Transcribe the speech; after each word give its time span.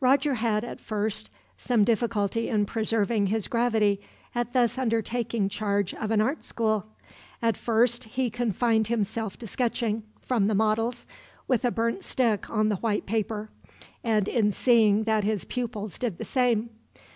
Roger 0.00 0.34
had, 0.34 0.64
at 0.64 0.80
first, 0.80 1.30
some 1.56 1.84
difficulty 1.84 2.48
in 2.48 2.66
preserving 2.66 3.28
his 3.28 3.46
gravity 3.46 4.00
at 4.34 4.52
thus 4.52 4.76
undertaking 4.76 5.48
charge 5.48 5.94
of 5.94 6.10
an 6.10 6.20
art 6.20 6.42
school. 6.42 6.84
At 7.40 7.56
first 7.56 8.02
he 8.02 8.28
confined 8.28 8.88
himself 8.88 9.38
to 9.38 9.46
sketching, 9.46 10.02
from 10.20 10.48
the 10.48 10.54
models, 10.56 11.06
with 11.46 11.64
a 11.64 11.70
burnt 11.70 12.02
stick 12.02 12.50
on 12.50 12.70
the 12.70 12.76
white 12.78 13.06
paper, 13.06 13.50
and 14.02 14.26
in 14.26 14.50
seeing 14.50 15.04
that 15.04 15.22
his 15.22 15.44
pupils 15.44 15.96
did 16.00 16.18
the 16.18 16.24
same. 16.24 16.70